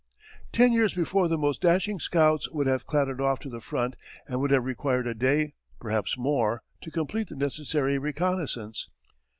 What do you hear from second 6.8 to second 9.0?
to complete the necessary reconnaissance.